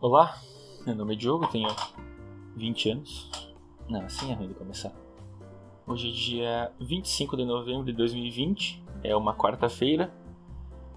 [0.00, 0.40] Olá,
[0.86, 1.68] meu nome é Diogo, tenho
[2.54, 3.28] 20 anos.
[3.88, 4.92] Não, assim é ruim de começar.
[5.88, 10.14] Hoje é dia 25 de novembro de 2020, é uma quarta-feira.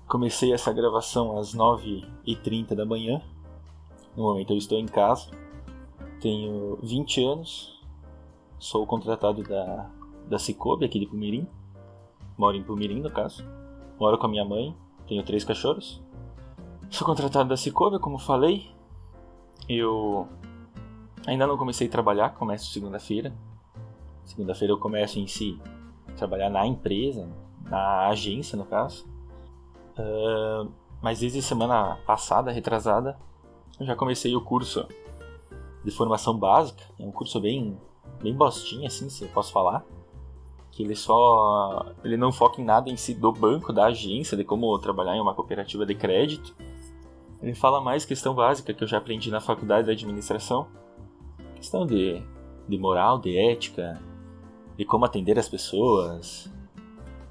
[0.08, 3.20] Comecei essa gravação às 9h30 da manhã.
[4.15, 5.31] No momento eu estou em casa.
[6.20, 7.81] Tenho 20 anos.
[8.60, 9.90] Sou contratado da,
[10.28, 11.47] da Cicobi aqui de Pumirim.
[12.38, 13.44] Moro em Pumirim, no caso.
[13.99, 14.78] Moro com a minha mãe.
[15.08, 16.04] Tenho três cachorros.
[16.91, 18.80] Sou contratado da Cicobi, como falei.
[19.73, 20.27] Eu
[21.25, 23.34] ainda não comecei a trabalhar, começo segunda-feira.
[24.25, 25.61] Segunda-feira eu começo em si
[26.17, 27.30] trabalhar na empresa,
[27.70, 29.07] na agência no caso.
[29.97, 30.70] Uh,
[31.02, 33.17] mas desde semana passada, retrasada,
[33.80, 34.85] eu já comecei o curso
[35.85, 36.83] de formação básica.
[36.99, 37.80] É um curso bem,
[38.22, 39.85] bem bostinho, assim, se eu posso falar.
[40.69, 41.85] Que ele só.
[42.03, 45.22] Ele não foca em nada em si do banco, da agência, de como trabalhar em
[45.22, 46.53] uma cooperativa de crédito.
[47.41, 50.68] Ele fala mais questão básica que eu já aprendi na faculdade de administração.
[51.56, 52.22] Questão de,
[52.67, 54.00] de moral, de ética,
[54.78, 56.52] de como atender as pessoas.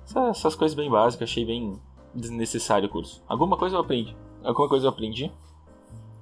[0.05, 1.81] Essas, essas coisas bem básicas, achei bem
[2.15, 3.23] desnecessário o curso.
[3.29, 4.17] Alguma coisa eu aprendi.
[4.43, 5.31] Alguma coisa eu aprendi,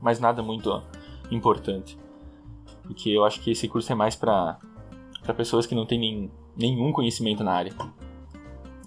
[0.02, 0.83] mas nada muito
[1.30, 1.98] importante.
[2.83, 4.58] Porque eu acho que esse curso é mais para
[5.36, 7.73] pessoas que não têm nem, nenhum conhecimento na área.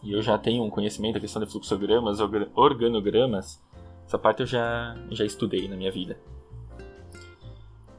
[0.04, 2.20] E eu já tenho um conhecimento da questão de fluxogramas,
[2.56, 3.62] organogramas,
[4.06, 6.20] essa parte eu já, já estudei na minha vida.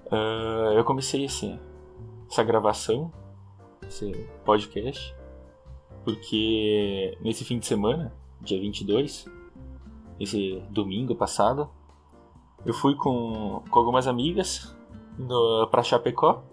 [0.07, 1.59] Uh, eu comecei esse,
[2.31, 3.11] essa gravação,
[3.87, 4.13] esse
[4.45, 5.15] podcast,
[6.05, 9.27] porque nesse fim de semana, dia 22,
[10.21, 11.71] esse domingo passado,
[12.65, 14.77] eu fui com, com algumas amigas
[15.19, 16.45] no, pra Chapecó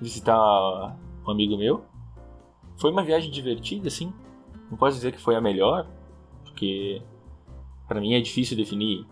[0.00, 1.84] visitar um amigo meu.
[2.76, 4.12] Foi uma viagem divertida, assim.
[4.70, 5.86] Não posso dizer que foi a melhor,
[6.44, 7.00] porque
[7.86, 9.06] para mim é difícil definir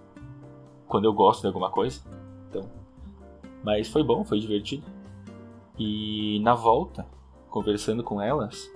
[0.86, 2.00] quando eu gosto de alguma coisa.
[2.48, 2.68] Então,
[3.62, 4.84] mas foi bom, foi divertido.
[5.78, 7.06] E na volta,
[7.48, 8.70] conversando com elas,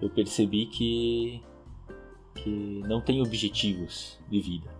[0.00, 1.42] eu percebi que
[2.34, 4.70] que não tem objetivos de vida.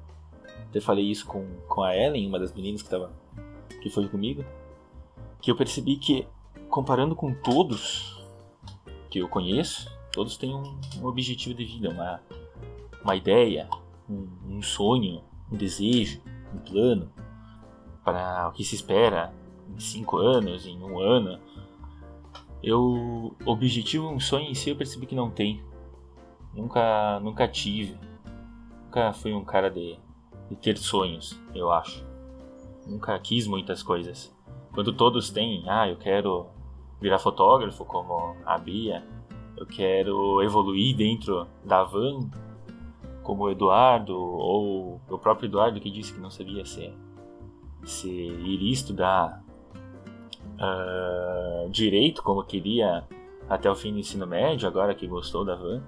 [0.68, 3.10] Até falei isso com, com a Ellen, uma das meninas que tava
[3.82, 4.44] que foi comigo,
[5.40, 6.26] que eu percebi que
[6.68, 8.24] comparando com todos
[9.10, 12.20] que eu conheço, todos têm um, um objetivo de vida, uma
[13.02, 13.68] uma ideia,
[14.08, 16.20] um, um sonho, um desejo,
[16.54, 17.12] um plano
[18.04, 19.32] para o que se espera
[19.68, 21.38] em cinco anos, em um ano.
[22.62, 25.62] Eu objetivo, um sonho em si, eu percebi que não tem.
[26.54, 27.96] Nunca, nunca tive.
[28.84, 29.98] Nunca fui um cara de,
[30.48, 32.04] de ter sonhos, eu acho.
[32.86, 34.34] Nunca quis muitas coisas.
[34.72, 36.46] Quando todos têm, ah, eu quero
[37.00, 39.04] virar fotógrafo como a Bia,
[39.56, 42.30] eu quero evoluir dentro da van
[43.28, 46.90] como o Eduardo, ou o próprio Eduardo que disse que não sabia se,
[47.84, 49.44] se iria estudar
[50.54, 53.06] uh, direito como queria
[53.46, 55.82] até o fim do ensino médio, agora que gostou da van.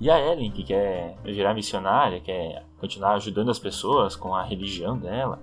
[0.00, 4.98] E a Ellen, que quer virar missionária, quer continuar ajudando as pessoas com a religião
[4.98, 5.40] dela.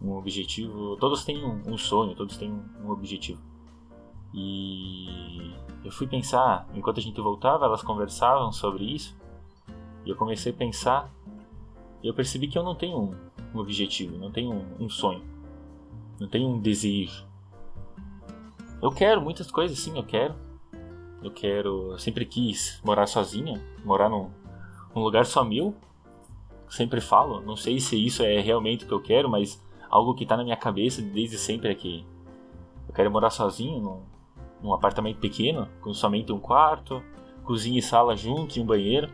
[0.00, 0.96] Um objetivo.
[0.96, 3.42] Todos têm um, um sonho, todos têm um, um objetivo.
[4.32, 5.52] E
[5.84, 9.20] eu fui pensar, enquanto a gente voltava, elas conversavam sobre isso.
[10.04, 11.10] E eu comecei a pensar
[12.02, 13.14] e eu percebi que eu não tenho um,
[13.54, 15.22] um objetivo, não tenho um, um, sonho,
[16.18, 17.26] não tenho um desejo.
[18.82, 20.34] Eu quero muitas coisas, sim, eu quero.
[21.22, 24.30] Eu quero, eu sempre quis morar sozinha, morar num,
[24.94, 25.74] num lugar só meu.
[26.70, 30.22] Sempre falo, não sei se isso é realmente o que eu quero, mas algo que
[30.22, 32.06] está na minha cabeça desde sempre é que
[32.88, 34.02] eu quero morar sozinho num,
[34.62, 37.02] num apartamento pequeno, com somente um quarto,
[37.44, 39.12] cozinha e sala juntos e um banheiro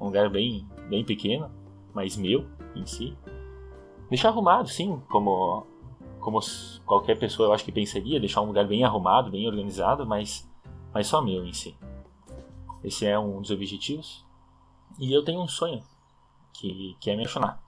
[0.00, 1.50] um lugar bem, bem pequeno,
[1.94, 3.16] mas meu em si.
[4.08, 5.66] Deixar arrumado, sim, como,
[6.20, 6.40] como
[6.86, 10.48] qualquer pessoa eu acho que pensaria, deixar um lugar bem arrumado, bem organizado, mas,
[10.92, 11.76] mas só meu em si.
[12.82, 14.24] Esse é um dos objetivos.
[14.98, 15.82] E eu tenho um sonho,
[16.54, 17.62] que, que é me apaixonar.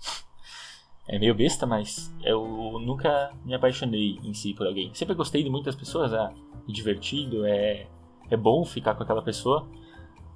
[1.06, 4.94] É meio besta, mas eu nunca me apaixonei em si por alguém.
[4.94, 6.32] Sempre gostei de muitas pessoas, é
[6.68, 7.88] divertido, é,
[8.30, 9.68] é bom ficar com aquela pessoa,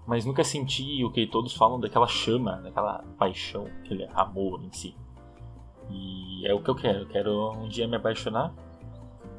[0.06, 4.94] mas nunca senti o que todos falam daquela chama, daquela paixão, aquele amor em si.
[5.90, 7.00] E é o que eu quero.
[7.00, 8.54] Eu quero um dia me apaixonar,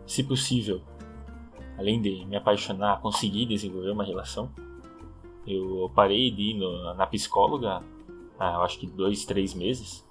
[0.07, 0.81] se possível.
[1.77, 4.49] Além de me apaixonar, conseguir desenvolver uma relação.
[5.45, 7.83] Eu parei de ir no, na psicóloga,
[8.39, 10.07] há, acho que dois, três meses.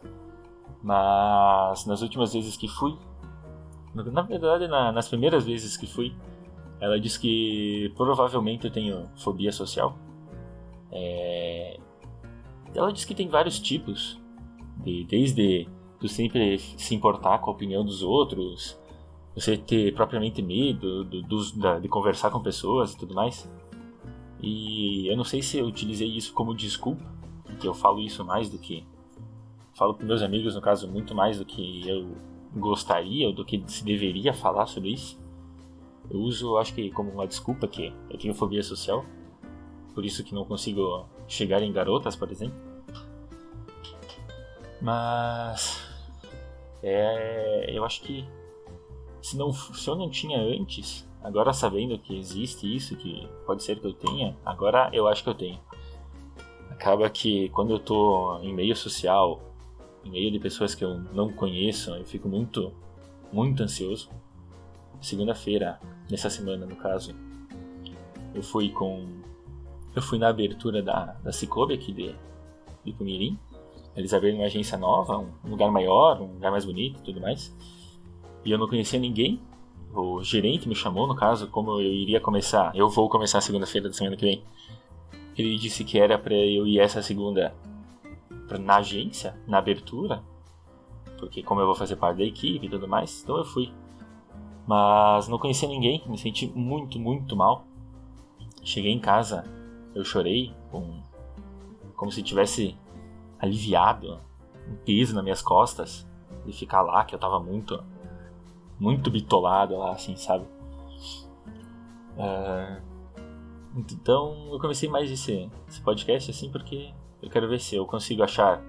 [0.81, 2.97] Mas nas últimas vezes que fui,
[3.93, 6.15] na verdade, na, nas primeiras vezes que fui,
[6.79, 9.97] ela disse que provavelmente eu tenho fobia social
[10.95, 11.79] é...
[12.75, 14.21] Ela diz que tem vários tipos,
[14.79, 15.69] de, desde
[16.01, 18.79] tu sempre se importar com a opinião dos outros,
[19.35, 23.51] você ter propriamente medo do, do, da, de conversar com pessoas e tudo mais.
[24.41, 27.05] E eu não sei se eu utilizei isso como desculpa,
[27.45, 28.85] porque eu falo isso mais do que.
[29.75, 32.17] Falo para meus amigos, no caso, muito mais do que eu
[32.55, 35.21] gostaria ou do que se deveria falar sobre isso.
[36.09, 39.05] Eu uso, acho que, como uma desculpa que eu tenho fobia social,
[39.95, 42.59] por isso que não consigo chegar em garotas, por exemplo.
[44.81, 45.83] Mas
[46.83, 48.25] é, eu acho que
[49.23, 53.81] se, não, se eu não tinha antes, agora sabendo que existe isso, que pode ser
[53.81, 55.59] que eu tenha, agora eu acho que eu tenho.
[56.69, 59.41] Acaba que quando eu tô em meio social,
[60.05, 62.71] em meio de pessoas que eu não conheço, eu fico muito,
[63.33, 64.11] muito ansioso.
[65.01, 65.81] Segunda-feira,
[66.11, 67.15] nessa semana no caso,
[68.35, 69.07] eu fui com.
[69.95, 72.15] Eu fui na abertura da, da Cicobi aqui de,
[72.85, 73.39] de Pumirim.
[73.97, 77.55] Eles abriram uma agência nova, um lugar maior, um lugar mais bonito e tudo mais.
[78.45, 79.41] E eu não conhecia ninguém.
[79.95, 82.75] O gerente me chamou, no caso, como eu iria começar.
[82.75, 84.43] Eu vou começar segunda-feira da semana que vem.
[85.39, 87.55] Ele disse que era para eu ir essa segunda
[88.61, 90.23] na agência, na abertura,
[91.19, 93.73] porque como eu vou fazer parte da equipe e tudo mais, então eu fui.
[94.67, 97.65] Mas não conhecia ninguém, me senti muito, muito mal.
[98.63, 99.45] Cheguei em casa,
[99.95, 101.03] eu chorei, com,
[101.97, 102.77] como se tivesse
[103.39, 104.21] aliviado
[104.69, 106.07] um peso nas minhas costas
[106.45, 107.83] de ficar lá, que eu tava muito,
[108.79, 110.47] muito bitolado lá, assim, sabe?
[112.17, 112.81] Uh,
[113.77, 118.23] então eu comecei mais esse, esse podcast assim porque eu quero ver se eu consigo
[118.23, 118.63] achar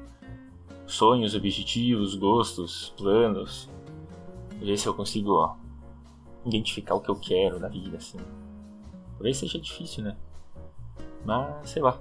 [0.87, 3.69] sonhos, objetivos, gostos, planos.
[4.59, 5.55] Ver se eu consigo ó,
[6.45, 8.17] identificar o que eu quero da vida, assim.
[9.13, 10.17] Talvez seja difícil, né?
[11.25, 11.99] Mas, sei lá.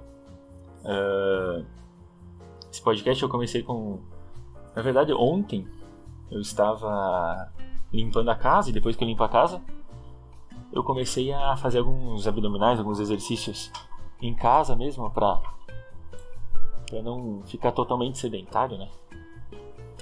[0.83, 1.65] Uh,
[2.71, 3.99] esse podcast eu comecei com.
[4.75, 5.67] Na verdade, ontem
[6.29, 7.51] eu estava
[7.91, 9.61] limpando a casa e depois que eu limpo a casa,
[10.71, 13.71] eu comecei a fazer alguns abdominais, alguns exercícios
[14.21, 15.41] em casa mesmo para
[16.89, 18.89] para não ficar totalmente sedentário, né?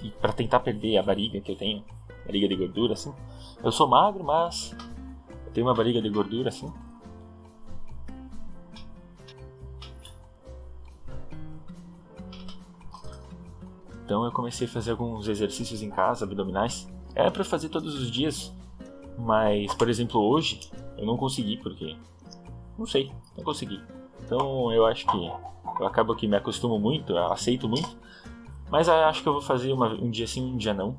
[0.01, 1.83] E para tentar perder a barriga que eu tenho,
[2.25, 3.13] barriga de gordura assim.
[3.63, 4.75] Eu sou magro, mas
[5.45, 6.71] eu tenho uma barriga de gordura assim.
[14.03, 16.87] Então eu comecei a fazer alguns exercícios em casa, abdominais.
[17.15, 18.53] Era para fazer todos os dias,
[19.17, 20.59] mas por exemplo hoje
[20.97, 21.95] eu não consegui porque
[22.77, 23.81] não sei, não consegui.
[24.25, 25.31] Então eu acho que
[25.79, 27.97] eu acabo que me acostumo muito, aceito muito.
[28.69, 30.97] Mas acho que eu vou fazer uma, um dia sim, um dia não.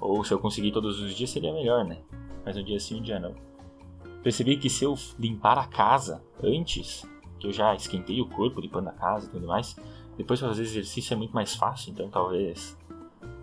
[0.00, 1.98] Ou se eu conseguir todos os dias seria melhor, né?
[2.44, 3.34] Mas um dia sim, um dia não.
[4.22, 7.04] Percebi que se eu limpar a casa antes,
[7.38, 9.76] que eu já esquentei o corpo limpando a casa e tudo mais,
[10.16, 12.78] depois fazer exercício é muito mais fácil, então talvez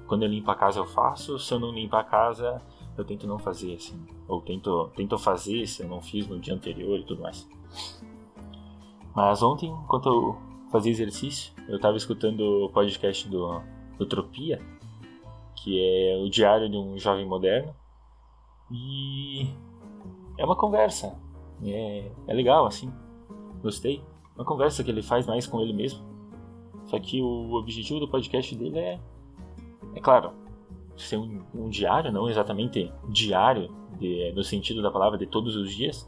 [0.07, 2.61] quando eu limpo a casa eu faço, se eu não limpar a casa
[2.97, 6.53] eu tento não fazer assim, ou tento, tento fazer se eu não fiz no dia
[6.53, 7.47] anterior e tudo mais.
[9.15, 10.37] Mas ontem, enquanto eu
[10.71, 13.61] fazia exercício, eu estava escutando o podcast do
[13.99, 14.61] Utopia,
[15.55, 17.75] que é o diário de um jovem moderno.
[18.71, 19.47] E
[20.37, 21.19] é uma conversa.
[21.63, 22.91] É, é legal, assim.
[23.61, 24.01] Gostei.
[24.35, 26.01] Uma conversa que ele faz mais com ele mesmo.
[26.89, 28.99] Só que o objetivo do podcast dele é,
[29.95, 30.31] é claro,
[30.97, 33.69] ser um, um diário, não exatamente diário
[33.99, 36.07] de, no sentido da palavra de todos os dias,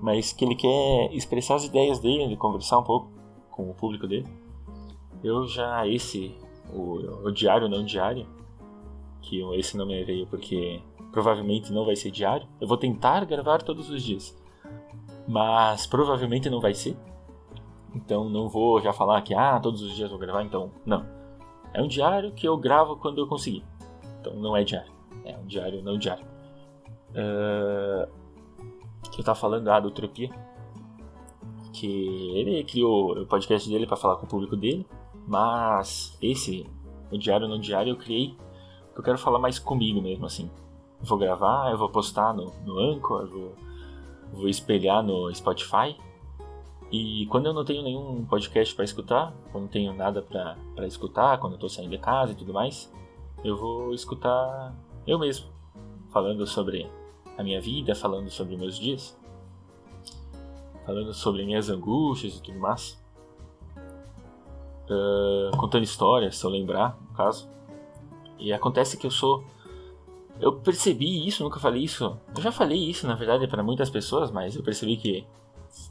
[0.00, 3.10] mas que ele quer expressar as ideias dele, conversar um pouco
[3.50, 4.26] com o público dele.
[5.22, 6.34] Eu já esse,
[6.72, 8.26] o, o diário não diário,
[9.20, 10.80] que esse nome veio porque
[11.12, 12.46] provavelmente não vai ser diário.
[12.60, 14.36] Eu vou tentar gravar todos os dias,
[15.28, 16.96] mas provavelmente não vai ser.
[17.94, 20.42] Então não vou já falar que ah todos os dias vou gravar.
[20.42, 21.06] Então não,
[21.72, 23.64] é um diário que eu gravo quando eu conseguir.
[24.20, 24.92] Então não é diário,
[25.24, 26.24] é um diário não diário.
[27.10, 28.08] Uh,
[29.16, 30.28] eu tava falando ah, do Utopia
[31.72, 34.86] que ele criou o podcast dele para falar com o público dele,
[35.26, 36.64] mas esse,
[37.10, 38.36] o Diário Não Diário, eu criei
[38.94, 40.48] porque eu quero falar mais comigo mesmo, assim.
[41.00, 43.54] Vou gravar, eu vou postar no, no Anchor, eu vou,
[44.32, 45.96] vou espelhar no Spotify.
[46.90, 51.38] E quando eu não tenho nenhum podcast para escutar, quando não tenho nada para escutar,
[51.38, 52.92] quando eu tô saindo de casa e tudo mais,
[53.42, 54.74] eu vou escutar
[55.06, 55.48] eu mesmo,
[56.10, 56.88] falando sobre
[57.36, 59.16] a minha vida, falando sobre meus dias
[60.84, 63.02] falando sobre minhas angústias e tudo mais.
[64.84, 67.48] Uh, contando histórias, se eu lembrar, no caso.
[68.38, 69.44] E acontece que eu sou.
[70.40, 72.18] Eu percebi isso, nunca falei isso.
[72.36, 75.26] Eu já falei isso, na verdade, para muitas pessoas, mas eu percebi que,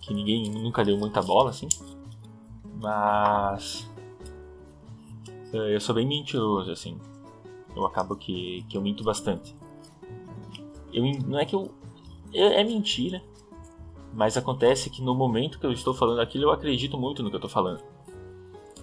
[0.02, 1.68] que ninguém nunca deu muita bola, assim.
[2.82, 3.90] Mas.
[5.54, 7.00] Uh, eu sou bem mentiroso, assim.
[7.76, 9.56] eu acabo que, que eu minto bastante.
[10.92, 11.72] Eu, não é que eu.
[12.34, 13.24] É, é mentira,
[14.14, 17.36] mas acontece que no momento que eu estou falando aquilo, eu acredito muito no que
[17.36, 17.82] eu estou falando.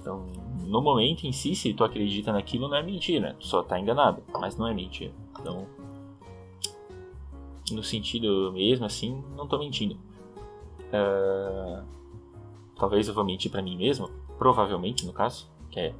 [0.01, 0.27] Então,
[0.65, 3.37] no momento em si, se tu acredita naquilo, não é mentira.
[3.39, 5.13] Tu só está enganado, mas não é mentira.
[5.39, 5.67] Então,
[7.71, 9.97] no sentido mesmo assim, não estou mentindo.
[10.91, 11.85] Uh,
[12.77, 15.95] talvez eu vou mentir para mim mesmo, provavelmente no caso, que é,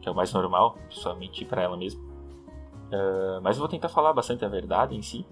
[0.00, 2.00] que é o mais normal, só mentir para ela mesma.
[2.02, 5.24] Uh, mas eu vou tentar falar bastante a verdade em si,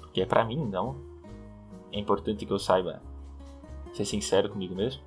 [0.00, 0.96] porque é para mim, não.
[1.92, 3.00] É importante que eu saiba
[3.92, 5.02] ser sincero comigo mesmo.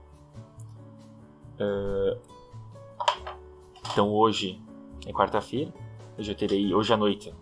[1.60, 2.20] Uh,
[3.92, 4.62] então hoje
[5.06, 5.74] é quarta-feira,
[6.18, 7.34] hoje eu terei, hoje à noite,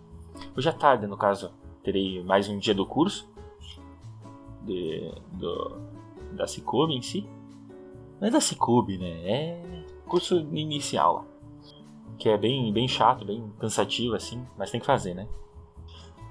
[0.56, 3.28] hoje à tarde no caso, terei mais um dia do curso
[4.62, 5.76] de, do,
[6.36, 7.28] da Cicobi em si.
[8.20, 9.10] Não é da Cicobi, né?
[9.28, 11.26] É curso inicial
[12.18, 15.28] que é bem, bem chato, bem cansativo assim, mas tem que fazer, né?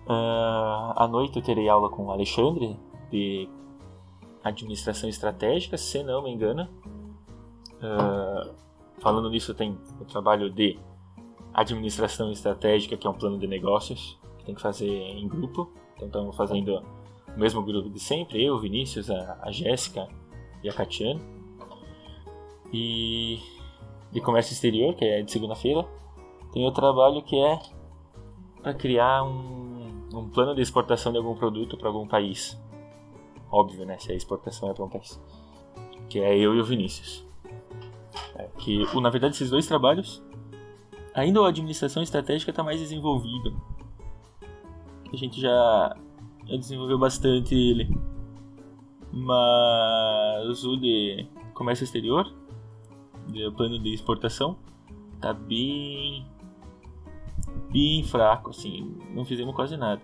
[0.07, 2.77] Uh, à noite eu terei aula com o Alexandre
[3.11, 3.49] de
[4.43, 6.67] administração estratégica, se não me engano.
[7.77, 8.53] Uh,
[8.99, 10.77] falando nisso, tem o trabalho de
[11.53, 15.71] administração estratégica, que é um plano de negócios que tem que fazer em grupo.
[15.95, 16.83] Então estamos fazendo
[17.35, 20.07] o mesmo grupo de sempre, eu, Vinícius, a, a Jéssica
[20.63, 21.21] e a Catiane.
[22.73, 23.39] E
[24.11, 25.85] de comércio exterior, que é de segunda-feira.
[26.53, 27.59] Tem o trabalho que é
[28.61, 32.57] para criar um, um plano de exportação de algum produto para algum país.
[33.51, 33.97] Óbvio, né?
[33.99, 35.21] Se a exportação é para um país.
[36.09, 37.25] Que é eu e o Vinícius.
[38.35, 40.23] É, que, na verdade, esses dois trabalhos,
[41.13, 43.53] ainda a administração estratégica está mais desenvolvida.
[45.11, 45.95] A gente já,
[46.47, 47.97] já desenvolveu bastante ele.
[49.11, 52.31] Mas o de comércio exterior
[53.47, 54.57] o plano de exportação
[55.19, 56.25] tá bem
[57.71, 58.97] bem fraco assim.
[59.13, 60.01] Não fizemos quase nada.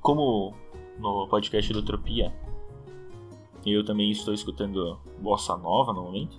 [0.00, 0.54] Como
[0.98, 2.32] no podcast do Tropia
[3.66, 6.38] eu também estou escutando bossa nova no momento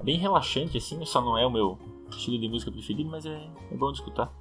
[0.00, 1.78] é bem relaxante assim só não é o meu
[2.10, 4.32] estilo de música preferido mas é, é bom de escutar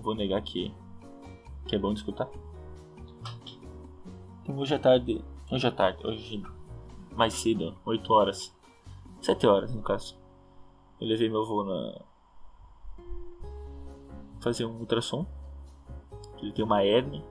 [0.00, 0.74] vou negar que
[1.66, 2.28] que é bom de escutar
[4.42, 6.42] então hoje à tarde hoje à tarde hoje
[7.20, 8.56] mais cedo, 8 horas.
[9.20, 10.16] 7 horas, no caso.
[11.00, 12.00] Eu levei meu avô na.
[14.40, 15.26] fazer um ultrassom.
[16.38, 17.22] Ele tem uma hernia.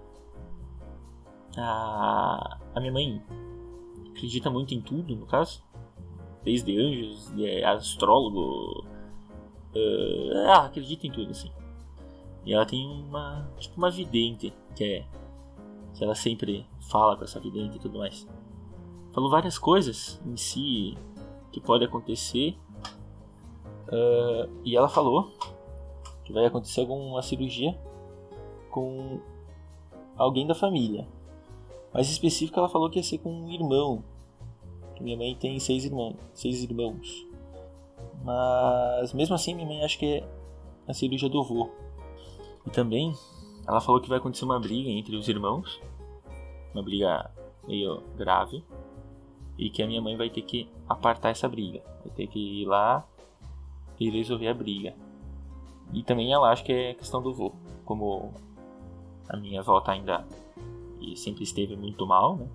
[1.58, 3.24] A, a minha mãe
[4.12, 5.64] acredita muito em tudo, no caso.
[6.44, 8.86] Desde anjos, é astrólogo.
[9.76, 11.52] Uh, ah, acredita em tudo, assim.
[12.46, 13.48] E ela tem uma.
[13.60, 15.06] tipo uma vidente, que é.
[15.94, 18.28] que ela sempre fala com essa vidente e tudo mais
[19.12, 20.98] falou várias coisas em si
[21.52, 22.58] que pode acontecer.
[23.88, 25.32] Uh, e ela falou
[26.24, 27.78] que vai acontecer alguma cirurgia
[28.70, 29.20] com
[30.16, 31.08] alguém da família.
[31.92, 34.04] Mais específico, ela falou que ia ser com um irmão.
[35.02, 37.26] Minha mãe tem seis irmãos, seis irmãos.
[38.24, 40.30] Mas mesmo assim, minha mãe acha que é
[40.88, 41.70] a cirurgia do avô.
[42.66, 43.14] E também,
[43.68, 45.80] ela falou que vai acontecer uma briga entre os irmãos,
[46.74, 47.30] uma briga
[47.68, 48.64] meio grave
[49.58, 52.66] e que a minha mãe vai ter que apartar essa briga, vai ter que ir
[52.66, 53.06] lá
[54.00, 54.96] e resolver a briga.
[55.94, 57.52] E também ela acha que é questão do vô,
[57.84, 58.32] como
[59.28, 60.26] a minha avó tá ainda
[61.00, 62.48] e sempre esteve muito mal, né?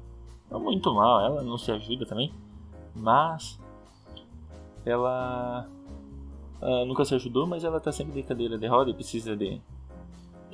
[0.51, 2.33] Não muito mal, ela não se ajuda também,
[2.95, 3.59] mas
[4.85, 5.69] ela,
[6.61, 9.61] ela nunca se ajudou, mas ela tá sempre de cadeira de roda e precisa de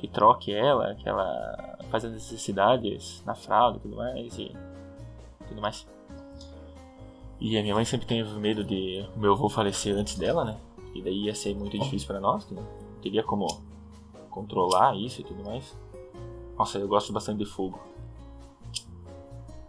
[0.01, 4.51] que troque ela, que ela faz as necessidades na fralda e tudo mais e
[5.47, 5.87] tudo mais.
[7.39, 10.59] E a minha mãe sempre teve medo de o meu avô falecer antes dela, né?
[10.95, 12.63] E daí ia ser muito difícil para nós, né?
[12.99, 13.45] Teria como
[14.31, 15.77] controlar isso e tudo mais.
[16.57, 17.79] Nossa, eu gosto bastante de fogo.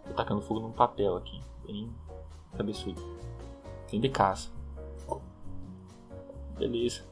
[0.07, 1.91] Tô tacando fogo num papel aqui, bem
[2.57, 2.99] cabeçudo.
[3.87, 4.49] Tem de casa.
[6.57, 7.03] Beleza.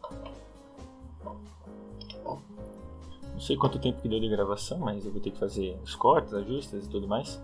[3.41, 5.95] Não sei quanto tempo que deu de gravação, mas eu vou ter que fazer os
[5.95, 7.41] cortes, ajustes e tudo mais.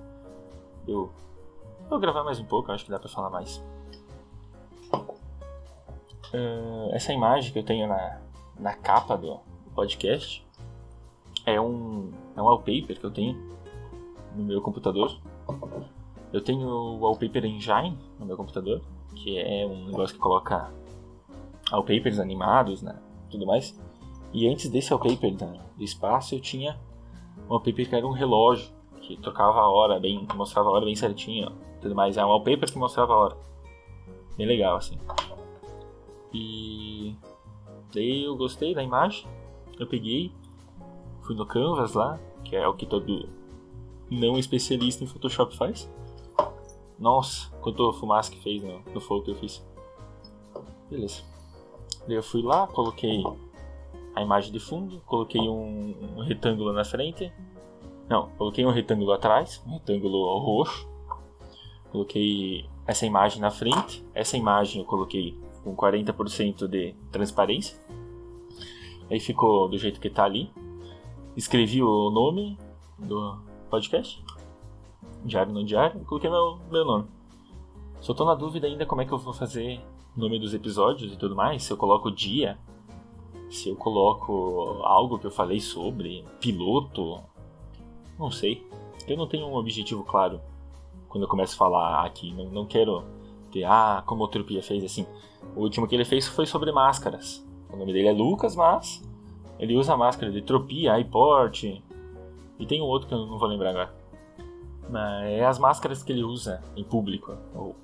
[0.87, 1.09] Eu
[1.89, 3.63] Vou gravar mais um pouco, acho que dá pra falar mais.
[6.33, 8.19] Uh, essa imagem que eu tenho na,
[8.59, 9.39] na capa do
[9.73, 10.45] podcast
[11.45, 13.35] é um, é um wallpaper que eu tenho
[14.35, 15.17] no meu computador.
[16.33, 18.81] Eu tenho o Wallpaper Engine no meu computador,
[19.15, 20.69] que é um negócio que coloca
[21.71, 22.99] wallpapers animados, né,
[23.31, 23.79] tudo mais.
[24.33, 26.79] E antes desse wallpaper do espaço, eu tinha
[27.45, 28.69] um wallpaper que era um relógio
[29.01, 32.17] que trocava a hora bem, mostrava a hora bem certinho, tudo mais.
[32.17, 33.37] É um wallpaper que mostrava a hora.
[34.35, 34.97] Bem legal, assim.
[36.33, 37.15] E
[37.93, 39.27] daí eu gostei da imagem.
[39.79, 40.31] Eu peguei,
[41.21, 43.29] fui no Canvas lá, que é o que todo
[44.09, 45.89] não especialista em Photoshop faz.
[46.99, 49.65] Nossa, quanto fumaça que fez no, no fogo que eu fiz.
[50.89, 51.21] Beleza.
[52.07, 53.23] Daí eu fui lá, coloquei
[54.17, 57.31] a imagem de fundo, coloquei um, um retângulo na frente.
[58.09, 60.89] Não, coloquei um retângulo atrás, um retângulo roxo.
[61.91, 64.03] Coloquei essa imagem na frente.
[64.15, 67.79] Essa imagem eu coloquei com 40% de transparência.
[69.09, 70.49] Aí ficou do jeito que tá ali.
[71.35, 72.57] Escrevi o nome
[72.97, 73.37] do
[73.69, 74.23] podcast.
[75.23, 75.99] Diário no diário.
[76.05, 77.05] Coloquei meu, meu nome.
[77.99, 79.79] Só tô na dúvida ainda como é que eu vou fazer
[80.15, 81.63] o nome dos episódios e tudo mais.
[81.63, 82.57] Se eu coloco o dia.
[83.49, 86.25] Se eu coloco algo que eu falei sobre.
[86.39, 87.19] Piloto.
[88.19, 88.65] Não sei.
[89.07, 90.41] Eu não tenho um objetivo claro
[91.07, 92.33] quando eu começo a falar aqui.
[92.33, 93.03] Não, não quero
[93.51, 95.05] ter, ah, como o Tropia fez assim.
[95.55, 97.45] O último que ele fez foi sobre máscaras.
[97.71, 99.01] O nome dele é Lucas, mas
[99.59, 101.63] ele usa máscara de Tropia, iPort.
[101.63, 103.93] E tem um outro que eu não vou lembrar agora.
[104.89, 107.75] Mas é as máscaras que ele usa em público, ou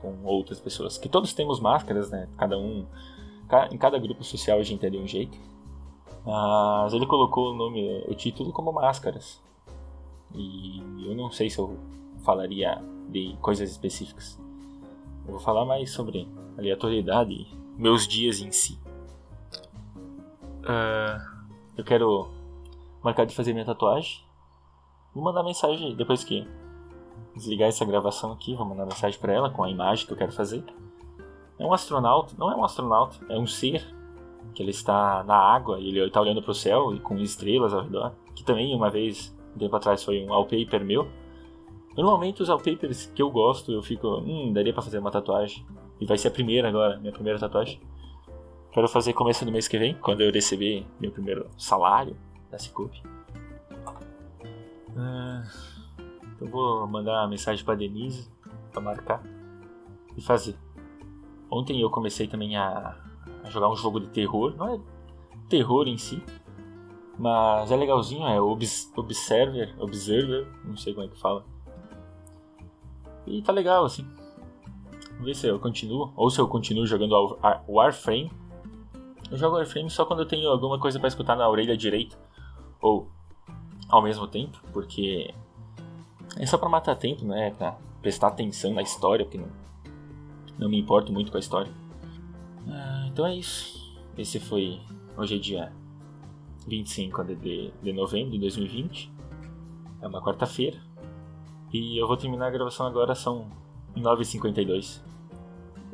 [0.00, 0.98] com outras pessoas.
[0.98, 2.28] Que todos temos máscaras, né?
[2.36, 2.86] Cada um.
[3.70, 5.38] Em cada grupo social a gente é de um jeito.
[6.24, 9.40] Mas ele colocou o nome, o título como máscaras.
[10.34, 11.76] E eu não sei se eu
[12.22, 14.38] falaria de coisas específicas.
[15.26, 18.78] Eu vou falar mais sobre aleatoriedade meus dias em si.
[20.60, 21.40] Uh,
[21.76, 22.28] eu quero
[23.02, 24.22] marcar de fazer minha tatuagem.
[25.14, 26.46] Vou mandar mensagem depois que
[27.34, 28.54] desligar essa gravação aqui.
[28.54, 30.62] Vou mandar mensagem para ela com a imagem que eu quero fazer.
[31.60, 33.84] É um astronauta, não é um astronauta, é um ser
[34.54, 37.74] que ele está na água e ele está olhando para o céu e com estrelas
[37.74, 38.12] ao redor.
[38.34, 41.06] Que também uma vez, um tempo atrás, foi um wallpaper meu.
[41.94, 45.64] Normalmente os wallpapers que eu gosto, eu fico, hum, daria para fazer uma tatuagem.
[46.00, 47.78] E vai ser a primeira agora, minha primeira tatuagem.
[48.72, 52.16] Quero fazer começo do mês que vem, quando eu receber meu primeiro salário
[52.50, 53.02] da Cicobi.
[54.96, 55.42] Ah,
[56.34, 58.30] então vou mandar uma mensagem para Denise
[58.72, 59.22] para marcar
[60.16, 60.56] e fazer.
[61.50, 62.96] Ontem eu comecei também a,
[63.44, 64.80] a, jogar um jogo de terror, não é
[65.48, 66.22] terror em si,
[67.18, 71.44] mas é legalzinho, é Obs Observer, Observer, não sei como é que fala.
[73.26, 74.06] E tá legal, assim.
[75.10, 76.12] Vamos ver se eu continuo.
[76.16, 78.30] Ou se eu continuo jogando Warframe.
[79.30, 82.16] Eu jogo Warframe só quando eu tenho alguma coisa para escutar na orelha direita.
[82.80, 83.06] Ou
[83.88, 85.34] ao mesmo tempo, porque
[86.38, 87.50] é só para matar tempo, né?
[87.50, 89.48] Pra prestar atenção na história, porque não,
[90.60, 91.72] não me importo muito com a história.
[92.68, 93.98] Ah, então é isso.
[94.16, 94.78] Esse foi.
[95.16, 95.72] Hoje é dia
[96.68, 99.10] 25 de, de novembro de 2020.
[100.02, 100.78] É uma quarta-feira.
[101.72, 103.48] E eu vou terminar a gravação agora, são
[103.96, 105.00] 9h52.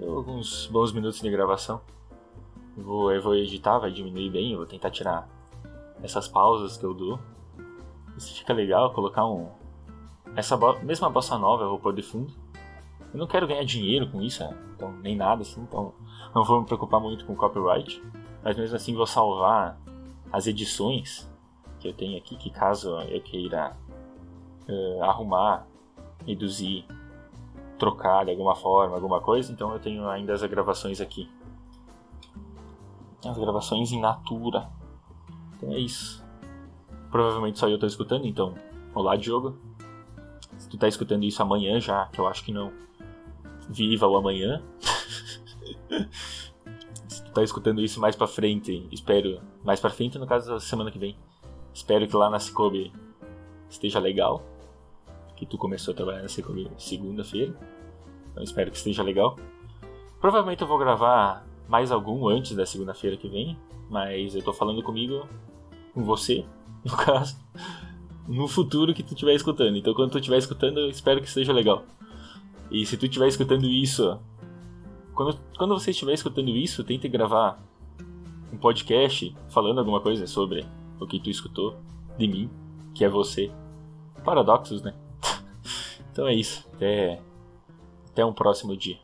[0.03, 1.81] Alguns bons minutos de gravação.
[2.77, 5.29] Eu vou, eu vou editar, vai diminuir bem, eu vou tentar tirar
[6.03, 7.21] essas pausas que eu dou.
[8.17, 9.49] Isso fica legal, colocar um.
[10.35, 10.79] Essa bo...
[10.83, 12.33] mesma bossa nova eu vou pôr de fundo.
[13.13, 14.57] Eu não quero ganhar dinheiro com isso, né?
[14.75, 15.95] então nem nada assim, então
[16.35, 18.03] não vou me preocupar muito com copyright.
[18.43, 19.79] Mas mesmo assim vou salvar
[20.33, 21.29] as edições
[21.81, 23.77] que eu tenho aqui, que caso eu queira
[24.69, 25.67] uh, arrumar,
[26.27, 26.87] reduzir,
[27.79, 29.53] trocar de alguma forma, alguma coisa.
[29.53, 31.31] Então eu tenho ainda as gravações aqui.
[33.25, 34.69] As gravações em natura.
[35.57, 36.25] Então é isso.
[37.11, 38.55] Provavelmente só eu estou escutando, então.
[38.95, 39.57] Olá, Diogo.
[40.59, 42.73] Se tu tá escutando isso amanhã já, que eu acho que não.
[43.69, 44.63] Viva o amanhã.
[47.09, 49.41] Se tu tá escutando isso mais pra frente, espero.
[49.65, 51.17] Mais pra frente, no caso, semana que vem.
[51.75, 52.93] Espero que lá na Cicobi
[53.69, 54.43] esteja legal
[55.37, 56.29] que tu começou a trabalhar na
[56.79, 57.55] segunda-feira.
[58.33, 59.39] Então espero que esteja legal.
[60.21, 63.59] Provavelmente eu vou gravar mais algum antes da segunda-feira que vem,
[63.91, 65.29] mas eu tô falando comigo,
[65.93, 66.45] com você,
[66.85, 67.39] no caso,
[68.27, 69.77] no futuro que tu estiver escutando.
[69.77, 71.85] Então quando tu estiver escutando, eu espero que esteja legal.
[72.71, 74.19] E se tu estiver escutando isso,
[75.15, 77.59] quando, quando você estiver escutando isso, tente gravar
[78.53, 80.65] um podcast falando alguma coisa sobre
[81.01, 81.77] o que tu escutou
[82.19, 82.51] de mim,
[82.95, 83.51] que é você.
[84.25, 84.95] Paradoxos, né?
[86.13, 86.67] Então é isso.
[86.73, 87.21] Até,
[88.11, 88.99] até um próximo dia.